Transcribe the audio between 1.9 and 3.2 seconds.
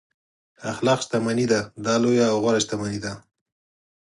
لویه او غوره شتمني ده.